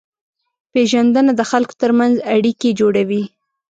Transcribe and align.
پېژندنه 0.73 1.31
د 1.35 1.41
خلکو 1.51 1.73
ترمنځ 1.81 2.15
اړیکې 2.35 2.69
جوړوي. 2.79 3.23